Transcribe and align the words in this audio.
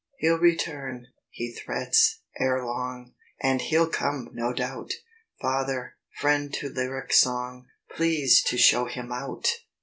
"He'll 0.17 0.39
return, 0.39 1.05
he 1.29 1.51
threats, 1.53 2.21
ere 2.39 2.65
long, 2.65 3.13
And 3.39 3.61
he'll 3.61 3.87
come 3.87 4.29
no 4.33 4.51
doubt! 4.51 4.93
Father, 5.39 5.95
friend 6.19 6.51
to 6.55 6.69
lyric 6.69 7.13
song, 7.13 7.67
Please 7.95 8.41
to 8.45 8.57
show 8.57 8.85
him 8.85 9.11
out!" 9.11 9.45